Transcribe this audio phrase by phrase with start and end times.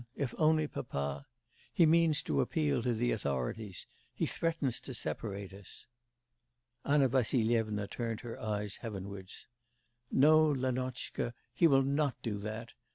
[0.15, 1.27] if only papa.
[1.71, 3.85] He means to appeal to the authorities;
[4.15, 5.85] he threatens to separate us.'
[6.83, 9.45] Anna Vassilyevna turned her eyes heavenwards.
[10.09, 12.73] 'No, Lenotchka, he will not do that.